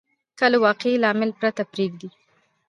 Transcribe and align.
که 0.37 0.45
له 0.51 0.57
واقعي 0.65 0.95
لامل 1.03 1.31
پرته 1.39 1.63
پرېږدي. 1.71 2.09